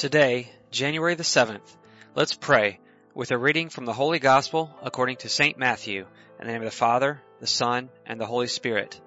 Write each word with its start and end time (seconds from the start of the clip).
Today, 0.00 0.50
January 0.70 1.14
the 1.14 1.24
7th, 1.24 1.76
let's 2.14 2.34
pray 2.34 2.80
with 3.14 3.32
a 3.32 3.36
reading 3.36 3.68
from 3.68 3.84
the 3.84 3.92
Holy 3.92 4.18
Gospel 4.18 4.74
according 4.82 5.18
to 5.18 5.28
St. 5.28 5.58
Matthew, 5.58 6.06
in 6.38 6.46
the 6.46 6.50
name 6.50 6.62
of 6.62 6.70
the 6.70 6.74
Father, 6.74 7.20
the 7.38 7.46
Son, 7.46 7.90
and 8.06 8.18
the 8.18 8.24
Holy 8.24 8.46
Spirit. 8.46 8.98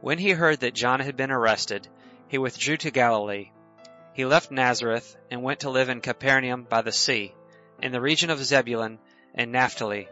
When 0.00 0.16
he 0.16 0.30
heard 0.30 0.60
that 0.60 0.72
John 0.72 1.00
had 1.00 1.18
been 1.18 1.30
arrested, 1.30 1.86
he 2.28 2.38
withdrew 2.38 2.78
to 2.78 2.90
Galilee. 2.90 3.50
He 4.14 4.24
left 4.24 4.50
Nazareth 4.50 5.14
and 5.30 5.42
went 5.42 5.60
to 5.60 5.68
live 5.68 5.90
in 5.90 6.00
Capernaum 6.00 6.62
by 6.62 6.80
the 6.80 6.90
sea, 6.90 7.34
in 7.82 7.92
the 7.92 8.00
region 8.00 8.30
of 8.30 8.42
Zebulun 8.42 9.00
and 9.34 9.52
Naphtali, 9.52 10.08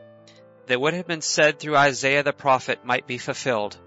that 0.67 0.79
what 0.79 0.93
had 0.93 1.07
been 1.07 1.23
said 1.23 1.59
through 1.59 1.79
Isaiah 1.79 2.23
the 2.23 2.35
prophet 2.35 2.85
might 2.85 3.07
be 3.07 3.17
fulfilled. 3.17 3.79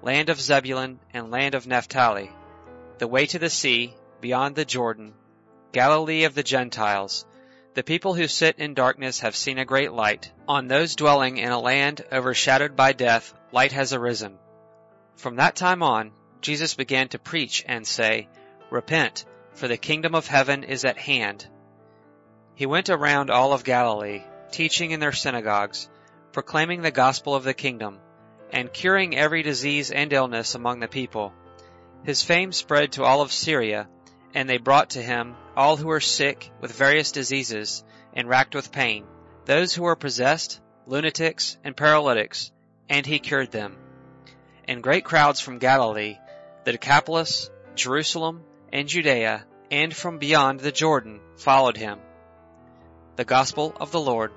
Land 0.00 0.28
of 0.28 0.40
Zebulun 0.40 1.00
and 1.12 1.32
land 1.32 1.56
of 1.56 1.66
Naphtali, 1.66 2.30
the 2.98 3.08
way 3.08 3.26
to 3.26 3.40
the 3.40 3.50
sea, 3.50 3.96
beyond 4.20 4.54
the 4.54 4.64
Jordan, 4.64 5.12
Galilee 5.72 6.24
of 6.24 6.34
the 6.34 6.42
Gentiles. 6.42 7.24
The 7.74 7.84
people 7.84 8.14
who 8.14 8.26
sit 8.26 8.58
in 8.58 8.74
darkness 8.74 9.20
have 9.20 9.36
seen 9.36 9.58
a 9.58 9.64
great 9.64 9.92
light. 9.92 10.32
On 10.48 10.66
those 10.66 10.96
dwelling 10.96 11.38
in 11.38 11.52
a 11.52 11.60
land 11.60 12.04
overshadowed 12.10 12.74
by 12.74 12.92
death, 12.92 13.32
light 13.52 13.70
has 13.70 13.92
arisen. 13.92 14.38
From 15.14 15.36
that 15.36 15.54
time 15.54 15.82
on, 15.82 16.10
Jesus 16.40 16.74
began 16.74 17.08
to 17.10 17.20
preach 17.20 17.64
and 17.68 17.86
say, 17.86 18.28
Repent, 18.70 19.24
for 19.52 19.68
the 19.68 19.76
kingdom 19.76 20.14
of 20.16 20.26
heaven 20.26 20.64
is 20.64 20.84
at 20.84 20.98
hand. 20.98 21.46
He 22.56 22.66
went 22.66 22.90
around 22.90 23.30
all 23.30 23.52
of 23.52 23.62
Galilee, 23.62 24.24
teaching 24.50 24.90
in 24.90 24.98
their 24.98 25.12
synagogues, 25.12 25.88
proclaiming 26.32 26.82
the 26.82 26.90
gospel 26.90 27.36
of 27.36 27.44
the 27.44 27.54
kingdom, 27.54 28.00
and 28.52 28.72
curing 28.72 29.16
every 29.16 29.42
disease 29.44 29.92
and 29.92 30.12
illness 30.12 30.56
among 30.56 30.80
the 30.80 30.88
people. 30.88 31.32
His 32.02 32.24
fame 32.24 32.50
spread 32.50 32.92
to 32.92 33.04
all 33.04 33.20
of 33.20 33.30
Syria, 33.32 33.88
and 34.34 34.48
they 34.48 34.58
brought 34.58 34.90
to 34.90 35.02
him 35.02 35.34
all 35.56 35.76
who 35.76 35.88
were 35.88 36.00
sick 36.00 36.50
with 36.60 36.72
various 36.72 37.12
diseases 37.12 37.84
and 38.12 38.28
racked 38.28 38.54
with 38.54 38.72
pain, 38.72 39.04
those 39.44 39.74
who 39.74 39.82
were 39.82 39.96
possessed, 39.96 40.60
lunatics, 40.86 41.56
and 41.64 41.76
paralytics, 41.76 42.50
and 42.88 43.06
he 43.06 43.18
cured 43.18 43.50
them. 43.50 43.76
And 44.66 44.82
great 44.82 45.04
crowds 45.04 45.40
from 45.40 45.58
Galilee, 45.58 46.18
the 46.64 46.72
Decapolis, 46.72 47.50
Jerusalem, 47.74 48.42
and 48.72 48.88
Judea, 48.88 49.44
and 49.70 49.94
from 49.94 50.18
beyond 50.18 50.60
the 50.60 50.72
Jordan 50.72 51.20
followed 51.36 51.76
him. 51.76 51.98
The 53.16 53.24
Gospel 53.24 53.74
of 53.80 53.92
the 53.92 54.00
Lord. 54.00 54.32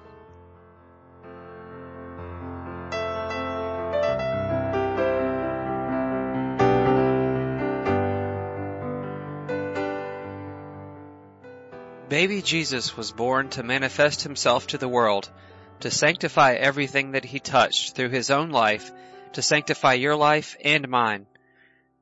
Baby 12.13 12.43
Jesus 12.43 12.95
was 12.95 13.11
born 13.11 13.49
to 13.49 13.63
manifest 13.63 14.21
himself 14.21 14.67
to 14.67 14.77
the 14.77 14.87
world, 14.87 15.31
to 15.79 15.89
sanctify 15.89 16.53
everything 16.53 17.13
that 17.13 17.25
he 17.25 17.39
touched 17.39 17.95
through 17.95 18.09
his 18.09 18.29
own 18.29 18.51
life, 18.51 18.91
to 19.31 19.41
sanctify 19.41 19.93
your 19.93 20.15
life 20.15 20.55
and 20.63 20.87
mine. 20.87 21.25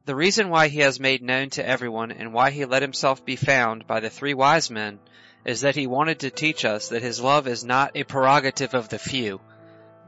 The 0.03 0.13
reason 0.13 0.49
why 0.49 0.67
he 0.67 0.79
has 0.79 0.99
made 0.99 1.23
known 1.23 1.49
to 1.51 1.65
everyone 1.65 2.11
and 2.11 2.33
why 2.33 2.51
he 2.51 2.65
let 2.65 2.81
himself 2.81 3.23
be 3.23 3.37
found 3.37 3.87
by 3.87 4.01
the 4.01 4.09
three 4.09 4.33
wise 4.33 4.69
men 4.69 4.99
is 5.45 5.61
that 5.61 5.77
he 5.77 5.87
wanted 5.87 6.19
to 6.19 6.29
teach 6.29 6.65
us 6.65 6.89
that 6.89 7.01
his 7.01 7.21
love 7.21 7.47
is 7.47 7.63
not 7.63 7.95
a 7.95 8.03
prerogative 8.03 8.73
of 8.73 8.89
the 8.89 8.99
few, 8.99 9.39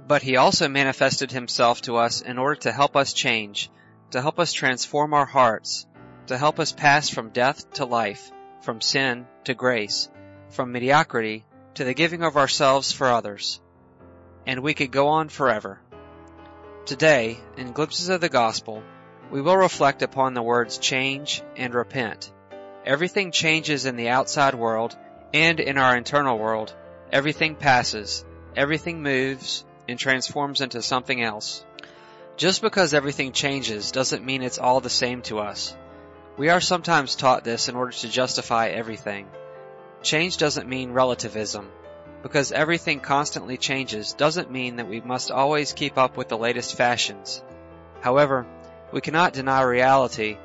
but 0.05 0.21
he 0.21 0.35
also 0.35 0.67
manifested 0.67 1.31
himself 1.31 1.81
to 1.83 1.95
us 1.95 2.19
in 2.19 2.38
order 2.38 2.59
to 2.59 2.73
help 2.73 2.97
us 2.97 3.13
change, 3.13 3.71
to 4.11 4.21
help 4.21 4.38
us 4.38 4.51
transform 4.51 5.13
our 5.13 5.25
hearts, 5.25 5.88
to 6.28 6.38
help 6.38 6.59
us 6.59 6.73
pass 6.73 7.07
from 7.07 7.29
death 7.29 7.72
to 7.75 7.85
life, 7.85 8.33
from 8.63 8.79
sin 8.79 9.28
to 9.44 9.53
grace, 9.53 10.09
from 10.50 10.72
mediocrity 10.72 11.46
to 11.74 11.84
the 11.84 11.94
giving 11.94 12.24
of 12.24 12.38
ourselves 12.38 12.91
for 12.94 13.07
others. 13.07 13.59
And 14.47 14.62
we 14.62 14.74
could 14.74 14.91
go 14.91 15.09
on 15.09 15.28
forever. 15.29 15.81
Today, 16.85 17.40
in 17.57 17.73
glimpses 17.73 18.09
of 18.09 18.22
the 18.22 18.29
gospel, 18.29 18.81
we 19.31 19.41
will 19.41 19.57
reflect 19.57 20.02
upon 20.02 20.34
the 20.34 20.41
words 20.41 20.78
change 20.78 21.41
and 21.57 21.73
repent. 21.73 22.31
Everything 22.85 23.31
changes 23.31 23.85
in 23.85 23.97
the 23.97 24.09
outside 24.09 24.56
world 24.56 24.96
and 25.34 25.59
in 25.59 25.78
our 25.78 25.97
internal 25.97 26.38
world. 26.38 26.73
Everything 27.12 27.56
passes, 27.56 28.23
everything 28.56 29.03
moves 29.03 29.66
and 29.90 30.00
transforms 30.00 30.62
into 30.62 30.81
something 30.81 31.22
else. 31.22 31.66
Just 32.38 32.62
because 32.62 32.94
everything 32.94 33.34
changes 33.34 33.91
doesn't 33.91 34.25
mean 34.25 34.41
it's 34.41 34.57
all 34.57 34.79
the 34.79 34.90
same 34.90 35.22
to 35.23 35.40
us. 35.40 35.75
We 36.35 36.49
are 36.49 36.61
sometimes 36.61 37.16
taught 37.16 37.44
this 37.44 37.69
in 37.69 37.75
order 37.75 37.91
to 37.91 38.09
justify 38.09 38.69
everything. 38.69 39.27
Change 40.01 40.38
doesn't 40.38 40.67
mean 40.67 40.91
relativism. 40.91 41.69
Because 42.23 42.51
everything 42.51 43.01
constantly 43.01 43.57
changes 43.57 44.13
doesn't 44.13 44.49
mean 44.49 44.77
that 44.77 44.88
we 44.88 45.01
must 45.01 45.29
always 45.29 45.73
keep 45.73 45.97
up 45.97 46.17
with 46.17 46.29
the 46.29 46.38
latest 46.38 46.75
fashions. 46.75 47.43
However, 48.01 48.47
we 48.91 49.01
cannot 49.01 49.33
deny 49.33 49.61
reality 49.61 50.38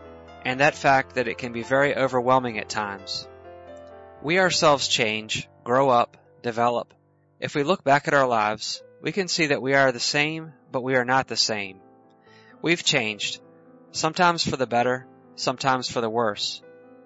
and 0.44 0.60
that 0.60 0.74
fact 0.74 1.14
that 1.14 1.28
it 1.28 1.38
can 1.38 1.52
be 1.52 1.62
very 1.62 1.96
overwhelming 1.96 2.58
at 2.58 2.68
times. 2.68 3.26
We 4.22 4.38
ourselves 4.40 4.88
change, 4.88 5.48
grow 5.64 5.88
up, 5.88 6.16
develop. 6.42 6.92
If 7.40 7.54
we 7.54 7.62
look 7.62 7.82
back 7.82 8.08
at 8.08 8.14
our 8.14 8.26
lives, 8.26 8.82
we 9.00 9.12
can 9.12 9.28
see 9.28 9.46
that 9.46 9.62
we 9.62 9.74
are 9.74 9.92
the 9.92 10.00
same, 10.00 10.52
but 10.70 10.82
we 10.82 10.96
are 10.96 11.04
not 11.04 11.28
the 11.28 11.36
same. 11.36 11.80
We've 12.60 12.82
changed, 12.82 13.40
sometimes 13.92 14.46
for 14.46 14.56
the 14.56 14.66
better, 14.66 15.06
sometimes 15.38 15.90
for 15.90 16.00
the 16.00 16.10
worse, 16.10 16.62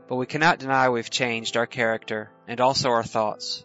but 0.08 0.16
we 0.16 0.26
cannot 0.26 0.58
deny 0.58 0.88
we've 0.88 1.10
changed 1.10 1.56
our 1.56 1.66
character 1.66 2.30
and 2.48 2.60
also 2.60 2.90
our 2.90 3.04
thoughts. 3.04 3.64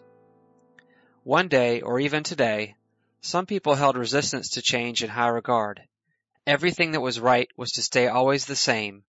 One 1.24 1.48
day, 1.48 1.80
or 1.80 1.98
even 2.00 2.22
today, 2.22 2.76
some 3.20 3.46
people 3.46 3.74
held 3.74 3.96
resistance 3.96 4.50
to 4.50 4.62
change 4.62 5.02
in 5.02 5.10
high 5.10 5.28
regard. 5.28 5.80
Everything 6.46 6.92
that 6.92 7.00
was 7.00 7.18
right 7.18 7.48
was 7.56 7.72
to 7.72 7.82
stay 7.82 8.08
always 8.08 8.44
the 8.44 8.56
same, 8.56 9.02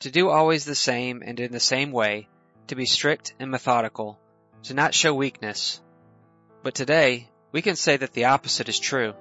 to 0.00 0.10
do 0.10 0.28
always 0.28 0.64
the 0.64 0.74
same 0.74 1.22
and 1.24 1.38
in 1.38 1.52
the 1.52 1.60
same 1.60 1.92
way, 1.92 2.28
to 2.66 2.74
be 2.74 2.86
strict 2.86 3.34
and 3.38 3.50
methodical, 3.50 4.18
to 4.64 4.74
not 4.74 4.94
show 4.94 5.14
weakness. 5.14 5.80
But 6.62 6.74
today, 6.74 7.30
we 7.52 7.62
can 7.62 7.76
say 7.76 7.96
that 7.96 8.12
the 8.12 8.24
opposite 8.26 8.68
is 8.68 8.78
true. 8.78 9.14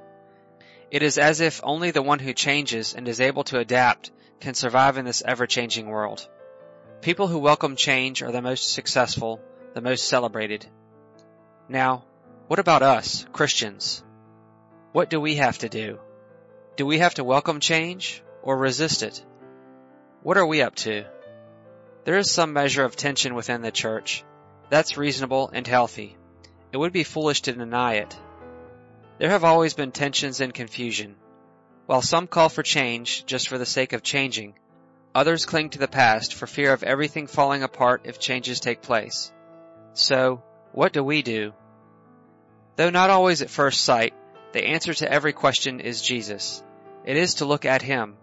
It 0.91 1.03
is 1.03 1.17
as 1.17 1.41
if 1.41 1.61
only 1.63 1.91
the 1.91 2.01
one 2.01 2.19
who 2.19 2.33
changes 2.33 2.93
and 2.93 3.07
is 3.07 3.21
able 3.21 3.43
to 3.45 3.59
adapt 3.59 4.11
can 4.43 4.53
survive 4.53 4.97
in 4.97 5.05
this 5.05 5.23
ever-changing 5.25 5.87
world. 5.87 6.27
People 6.99 7.29
who 7.29 7.39
welcome 7.39 7.77
change 7.77 8.21
are 8.21 8.31
the 8.33 8.41
most 8.41 8.73
successful, 8.73 9.41
the 9.73 9.79
most 9.79 10.05
celebrated. 10.09 10.65
Now, 11.69 12.03
what 12.47 12.59
about 12.59 12.83
us, 12.83 13.25
Christians? 13.31 14.03
What 14.91 15.09
do 15.09 15.21
we 15.21 15.35
have 15.35 15.59
to 15.59 15.69
do? 15.69 15.97
Do 16.75 16.85
we 16.85 16.99
have 16.99 17.13
to 17.13 17.23
welcome 17.23 17.61
change 17.61 18.21
or 18.41 18.57
resist 18.57 19.01
it? 19.01 19.23
What 20.23 20.37
are 20.37 20.45
we 20.45 20.61
up 20.61 20.75
to? 20.75 21.05
There 22.03 22.17
is 22.17 22.29
some 22.29 22.51
measure 22.51 22.83
of 22.83 22.97
tension 22.97 23.35
within 23.35 23.61
the 23.61 23.71
church. 23.71 24.25
That's 24.69 24.97
reasonable 24.97 25.51
and 25.53 25.65
healthy. 25.65 26.17
It 26.73 26.77
would 26.77 26.91
be 26.91 27.05
foolish 27.05 27.43
to 27.43 27.53
deny 27.53 27.93
it. 27.93 28.19
There 29.19 29.29
have 29.29 29.45
always 29.45 29.73
been 29.73 29.93
tensions 29.93 30.41
and 30.41 30.53
confusion. 30.53 31.15
While 31.85 32.01
some 32.01 32.27
call 32.27 32.49
for 32.49 32.63
change 32.63 33.25
just 33.25 33.49
for 33.49 33.57
the 33.57 33.65
sake 33.65 33.91
of 33.91 34.03
changing, 34.03 34.53
others 35.13 35.45
cling 35.45 35.71
to 35.71 35.79
the 35.79 35.87
past 35.87 36.33
for 36.33 36.47
fear 36.47 36.71
of 36.71 36.83
everything 36.83 37.27
falling 37.27 37.61
apart 37.61 38.03
if 38.05 38.19
changes 38.19 38.59
take 38.59 38.81
place. 38.81 39.33
So, 39.93 40.41
what 40.71 40.93
do 40.93 41.03
we 41.03 41.21
do? 41.21 41.53
Though 42.77 42.89
not 42.89 43.09
always 43.09 43.41
at 43.41 43.49
first 43.49 43.81
sight, 43.81 44.13
the 44.53 44.65
answer 44.65 44.93
to 44.93 45.11
every 45.11 45.33
question 45.33 45.81
is 45.81 46.01
Jesus. 46.01 46.63
It 47.05 47.17
is 47.17 47.35
to 47.35 47.45
look 47.45 47.65
at 47.65 47.81
Him. 47.81 48.15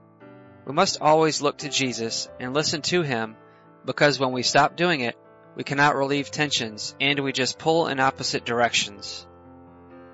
We 0.65 0.73
must 0.73 1.01
always 1.01 1.43
look 1.43 1.59
to 1.59 1.69
Jesus 1.69 2.29
and 2.41 2.55
listen 2.55 2.83
to 2.83 3.03
Him 3.03 3.37
because 3.85 4.19
when 4.19 4.33
we 4.33 4.43
stop 4.43 4.77
doing 4.77 5.01
it, 5.01 5.17
we 5.55 5.65
cannot 5.65 5.97
relieve 5.97 6.31
tensions 6.31 6.95
and 7.01 7.21
we 7.21 7.33
just 7.33 7.59
pull 7.59 7.89
in 7.89 8.01
opposite 8.01 8.45
directions. 8.45 9.27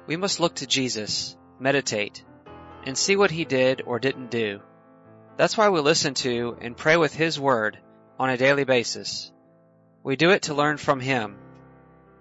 We 0.07 0.17
must 0.17 0.41
look 0.41 0.57
to 0.57 0.67
Jesus, 0.67 1.37
meditate, 1.61 2.25
and 2.87 2.97
see 2.97 3.17
what 3.17 3.31
he 3.31 3.45
did 3.45 3.83
or 3.85 3.99
didn't 3.99 4.31
do. 4.31 4.61
That's 5.37 5.57
why 5.57 5.69
we 5.69 5.81
listen 5.81 6.15
to 6.15 6.57
and 6.61 6.77
pray 6.77 6.97
with 6.97 7.15
his 7.15 7.39
word 7.39 7.79
on 8.19 8.31
a 8.31 8.37
daily 8.39 8.65
basis. 8.65 9.31
We 10.03 10.17
do 10.17 10.31
it 10.31 10.43
to 10.43 10.55
learn 10.55 10.79
from 10.79 11.01
him. 11.01 11.37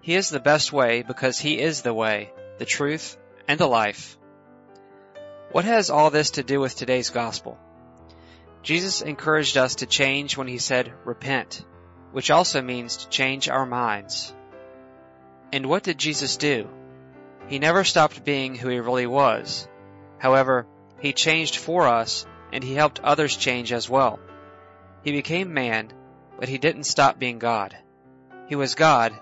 He 0.00 0.14
is 0.14 0.28
the 0.28 0.40
best 0.40 0.72
way 0.72 1.02
because 1.02 1.38
he 1.38 1.58
is 1.58 1.82
the 1.82 1.94
way, 1.94 2.32
the 2.58 2.64
truth, 2.64 3.16
and 3.48 3.58
the 3.58 3.66
life. 3.66 4.18
What 5.52 5.64
has 5.64 5.88
all 5.88 6.10
this 6.10 6.32
to 6.32 6.42
do 6.42 6.60
with 6.60 6.76
today's 6.76 7.10
gospel? 7.10 7.58
Jesus 8.62 9.00
encouraged 9.00 9.56
us 9.56 9.76
to 9.76 9.86
change 9.86 10.36
when 10.36 10.48
he 10.48 10.58
said, 10.58 10.92
repent, 11.04 11.64
which 12.10 12.32
also 12.32 12.60
means 12.60 12.96
to 12.96 13.08
change 13.08 13.48
our 13.48 13.64
minds. 13.64 14.34
And 15.52 15.66
what 15.66 15.84
did 15.84 15.98
Jesus 15.98 16.36
do? 16.36 16.68
He 17.46 17.60
never 17.60 17.84
stopped 17.84 18.24
being 18.24 18.56
who 18.56 18.68
he 18.68 18.80
really 18.80 19.06
was. 19.06 19.68
However, 20.18 20.66
he 21.00 21.12
changed 21.12 21.56
for 21.56 21.86
us 21.86 22.26
and 22.52 22.62
he 22.64 22.74
helped 22.74 23.00
others 23.00 23.36
change 23.36 23.72
as 23.72 23.88
well. 23.88 24.18
He 25.02 25.12
became 25.12 25.52
man, 25.52 25.92
but 26.38 26.48
he 26.48 26.58
didn't 26.58 26.84
stop 26.84 27.18
being 27.18 27.38
God. 27.38 27.76
He 28.48 28.56
was 28.56 28.74
God, 28.74 29.12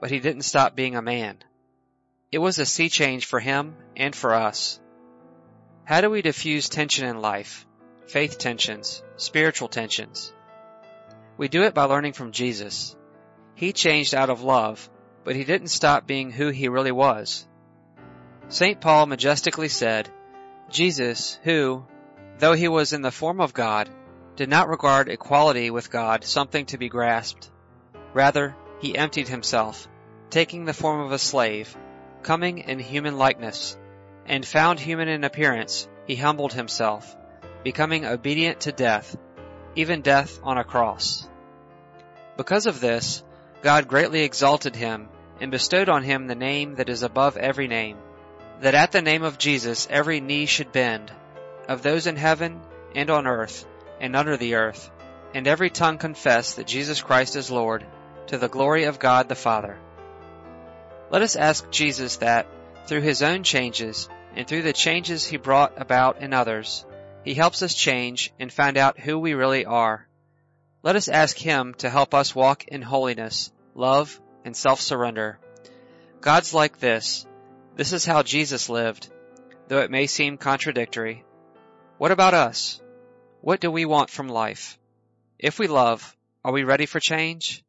but 0.00 0.10
he 0.10 0.20
didn't 0.20 0.42
stop 0.42 0.76
being 0.76 0.96
a 0.96 1.02
man. 1.02 1.38
It 2.30 2.38
was 2.38 2.58
a 2.58 2.66
sea 2.66 2.88
change 2.88 3.26
for 3.26 3.40
him 3.40 3.76
and 3.96 4.14
for 4.14 4.34
us. 4.34 4.80
How 5.84 6.00
do 6.00 6.10
we 6.10 6.22
diffuse 6.22 6.68
tension 6.68 7.06
in 7.06 7.20
life? 7.20 7.66
Faith 8.06 8.38
tensions, 8.38 9.02
spiritual 9.16 9.68
tensions. 9.68 10.32
We 11.36 11.48
do 11.48 11.62
it 11.64 11.74
by 11.74 11.84
learning 11.84 12.12
from 12.12 12.32
Jesus. 12.32 12.96
He 13.54 13.72
changed 13.72 14.14
out 14.14 14.30
of 14.30 14.42
love, 14.42 14.88
but 15.24 15.36
he 15.36 15.44
didn't 15.44 15.68
stop 15.68 16.06
being 16.06 16.30
who 16.30 16.48
he 16.48 16.68
really 16.68 16.92
was. 16.92 17.46
St. 18.48 18.80
Paul 18.80 19.06
majestically 19.06 19.68
said, 19.68 20.10
Jesus, 20.74 21.38
who, 21.44 21.86
though 22.38 22.52
he 22.54 22.66
was 22.66 22.92
in 22.92 23.00
the 23.00 23.12
form 23.12 23.40
of 23.40 23.54
God, 23.54 23.88
did 24.34 24.48
not 24.48 24.68
regard 24.68 25.08
equality 25.08 25.70
with 25.70 25.88
God 25.88 26.24
something 26.24 26.66
to 26.66 26.78
be 26.78 26.88
grasped. 26.88 27.48
Rather, 28.12 28.56
he 28.80 28.98
emptied 28.98 29.28
himself, 29.28 29.86
taking 30.30 30.64
the 30.64 30.72
form 30.72 31.02
of 31.02 31.12
a 31.12 31.18
slave, 31.20 31.76
coming 32.24 32.58
in 32.58 32.80
human 32.80 33.16
likeness, 33.18 33.78
and 34.26 34.44
found 34.44 34.80
human 34.80 35.06
in 35.06 35.22
appearance, 35.22 35.86
he 36.08 36.16
humbled 36.16 36.52
himself, 36.52 37.16
becoming 37.62 38.04
obedient 38.04 38.58
to 38.62 38.72
death, 38.72 39.16
even 39.76 40.00
death 40.00 40.40
on 40.42 40.58
a 40.58 40.64
cross. 40.64 41.28
Because 42.36 42.66
of 42.66 42.80
this, 42.80 43.22
God 43.62 43.86
greatly 43.86 44.24
exalted 44.24 44.74
him 44.74 45.08
and 45.40 45.52
bestowed 45.52 45.88
on 45.88 46.02
him 46.02 46.26
the 46.26 46.34
name 46.34 46.74
that 46.74 46.88
is 46.88 47.04
above 47.04 47.36
every 47.36 47.68
name, 47.68 47.96
that 48.60 48.74
at 48.74 48.92
the 48.92 49.02
name 49.02 49.22
of 49.22 49.38
Jesus 49.38 49.86
every 49.90 50.20
knee 50.20 50.46
should 50.46 50.72
bend, 50.72 51.12
of 51.68 51.82
those 51.82 52.06
in 52.06 52.16
heaven 52.16 52.60
and 52.94 53.10
on 53.10 53.26
earth 53.26 53.66
and 54.00 54.14
under 54.14 54.36
the 54.36 54.54
earth, 54.54 54.90
and 55.34 55.46
every 55.46 55.70
tongue 55.70 55.98
confess 55.98 56.54
that 56.54 56.66
Jesus 56.66 57.02
Christ 57.02 57.36
is 57.36 57.50
Lord, 57.50 57.84
to 58.28 58.38
the 58.38 58.48
glory 58.48 58.84
of 58.84 58.98
God 58.98 59.28
the 59.28 59.34
Father. 59.34 59.78
Let 61.10 61.22
us 61.22 61.36
ask 61.36 61.70
Jesus 61.70 62.16
that, 62.16 62.46
through 62.86 63.02
his 63.02 63.22
own 63.22 63.42
changes, 63.42 64.08
and 64.34 64.46
through 64.46 64.62
the 64.62 64.72
changes 64.72 65.26
he 65.26 65.36
brought 65.36 65.80
about 65.80 66.20
in 66.20 66.32
others, 66.32 66.84
he 67.24 67.34
helps 67.34 67.62
us 67.62 67.74
change 67.74 68.32
and 68.38 68.52
find 68.52 68.76
out 68.76 68.98
who 68.98 69.18
we 69.18 69.34
really 69.34 69.64
are. 69.64 70.06
Let 70.82 70.96
us 70.96 71.08
ask 71.08 71.38
him 71.38 71.74
to 71.78 71.88
help 71.88 72.14
us 72.14 72.34
walk 72.34 72.64
in 72.68 72.82
holiness, 72.82 73.52
love, 73.74 74.20
and 74.44 74.56
self-surrender. 74.56 75.38
God's 76.20 76.52
like 76.52 76.78
this. 76.78 77.26
This 77.76 77.92
is 77.92 78.04
how 78.04 78.22
Jesus 78.22 78.68
lived, 78.68 79.10
though 79.66 79.80
it 79.80 79.90
may 79.90 80.06
seem 80.06 80.36
contradictory. 80.36 81.24
What 81.98 82.12
about 82.12 82.32
us? 82.32 82.80
What 83.40 83.60
do 83.60 83.70
we 83.70 83.84
want 83.84 84.10
from 84.10 84.28
life? 84.28 84.78
If 85.40 85.58
we 85.58 85.66
love, 85.66 86.16
are 86.44 86.52
we 86.52 86.62
ready 86.62 86.86
for 86.86 87.00
change? 87.00 87.64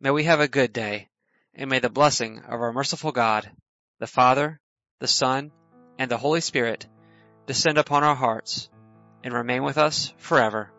May 0.00 0.10
we 0.10 0.24
have 0.24 0.40
a 0.40 0.48
good 0.48 0.72
day, 0.72 1.08
and 1.54 1.68
may 1.68 1.78
the 1.78 1.90
blessing 1.90 2.38
of 2.38 2.60
our 2.60 2.72
merciful 2.72 3.12
God, 3.12 3.50
the 3.98 4.06
Father, 4.06 4.60
the 4.98 5.08
Son, 5.08 5.52
and 5.98 6.10
the 6.10 6.16
Holy 6.16 6.40
Spirit 6.40 6.86
descend 7.46 7.76
upon 7.76 8.04
our 8.04 8.14
hearts 8.14 8.70
and 9.22 9.34
remain 9.34 9.62
with 9.62 9.76
us 9.76 10.14
forever. 10.16 10.72